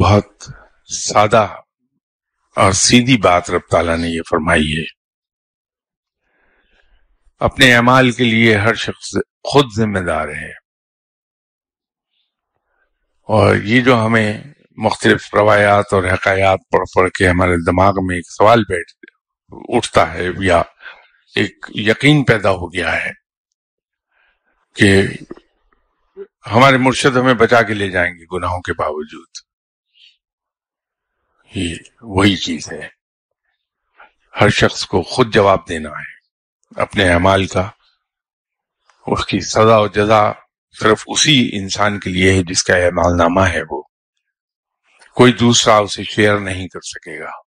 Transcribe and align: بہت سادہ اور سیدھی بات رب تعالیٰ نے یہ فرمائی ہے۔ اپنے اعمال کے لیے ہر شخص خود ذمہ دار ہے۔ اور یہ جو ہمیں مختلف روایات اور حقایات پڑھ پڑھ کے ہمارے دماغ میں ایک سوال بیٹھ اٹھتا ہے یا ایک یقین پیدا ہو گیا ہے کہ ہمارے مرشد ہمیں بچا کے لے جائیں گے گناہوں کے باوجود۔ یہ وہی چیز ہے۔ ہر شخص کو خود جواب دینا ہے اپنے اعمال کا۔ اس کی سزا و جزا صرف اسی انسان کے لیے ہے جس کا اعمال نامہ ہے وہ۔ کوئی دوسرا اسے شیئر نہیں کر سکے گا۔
بہت 0.00 0.50
سادہ 0.92 1.56
اور 2.56 2.72
سیدھی 2.72 3.16
بات 3.16 3.50
رب 3.50 3.60
تعالیٰ 3.70 3.98
نے 3.98 4.08
یہ 4.08 4.20
فرمائی 4.30 4.78
ہے۔ 4.78 4.84
اپنے 7.40 7.74
اعمال 7.74 8.10
کے 8.10 8.24
لیے 8.24 8.56
ہر 8.56 8.74
شخص 8.74 9.14
خود 9.52 9.64
ذمہ 9.76 9.98
دار 9.98 10.28
ہے۔ 10.28 10.50
اور 13.22 13.56
یہ 13.56 13.80
جو 13.80 14.06
ہمیں 14.06 14.42
مختلف 14.76 15.34
روایات 15.34 15.84
اور 15.92 16.04
حقایات 16.04 16.58
پڑھ 16.70 16.84
پڑھ 16.94 17.10
کے 17.10 17.28
ہمارے 17.28 17.56
دماغ 17.66 17.92
میں 18.02 18.16
ایک 18.16 18.30
سوال 18.30 18.62
بیٹھ 18.68 18.92
اٹھتا 19.50 20.14
ہے 20.14 20.26
یا 20.40 20.62
ایک 21.34 21.66
یقین 21.74 22.24
پیدا 22.24 22.50
ہو 22.50 22.72
گیا 22.72 23.04
ہے 23.04 23.10
کہ 24.74 25.02
ہمارے 26.52 26.76
مرشد 26.76 27.16
ہمیں 27.16 27.34
بچا 27.34 27.62
کے 27.62 27.74
لے 27.74 27.90
جائیں 27.90 28.14
گے 28.14 28.36
گناہوں 28.36 28.60
کے 28.60 28.72
باوجود۔ 28.72 29.53
یہ 31.54 31.74
وہی 32.00 32.36
چیز 32.36 32.72
ہے۔ 32.72 32.88
ہر 34.40 34.48
شخص 34.48 34.86
کو 34.86 35.02
خود 35.02 35.34
جواب 35.34 35.68
دینا 35.68 35.90
ہے 35.90 36.14
اپنے 36.80 37.12
اعمال 37.12 37.46
کا۔ 37.46 37.70
اس 39.06 39.26
کی 39.26 39.40
سزا 39.40 39.78
و 39.78 39.86
جزا 39.86 40.32
صرف 40.80 41.04
اسی 41.06 41.50
انسان 41.52 42.00
کے 42.00 42.10
لیے 42.10 42.32
ہے 42.32 42.42
جس 42.42 42.62
کا 42.64 42.76
اعمال 42.76 43.16
نامہ 43.16 43.40
ہے 43.40 43.62
وہ۔ 43.70 43.82
کوئی 45.14 45.32
دوسرا 45.32 45.76
اسے 45.76 46.04
شیئر 46.04 46.38
نہیں 46.38 46.68
کر 46.68 46.80
سکے 46.80 47.20
گا۔ 47.20 47.43